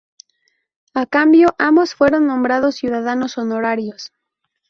[0.95, 4.11] A cambio, ambos fueron nombrados ciudadanos honorarios.